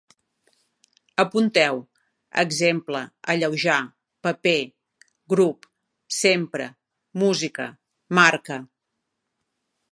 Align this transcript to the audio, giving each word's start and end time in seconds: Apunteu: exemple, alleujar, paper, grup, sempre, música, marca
Apunteu: 1.23 1.75
exemple, 2.43 3.01
alleujar, 3.33 3.79
paper, 4.27 4.59
grup, 5.35 5.69
sempre, 6.21 6.69
música, 7.25 7.67
marca 8.21 8.57